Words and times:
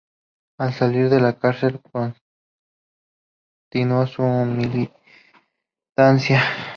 Al 0.57 0.73
salir 0.73 1.09
de 1.11 1.19
la 1.21 1.37
cárcel 1.37 1.79
continuó 1.91 4.07
su 4.07 4.23
militancia. 4.23 6.41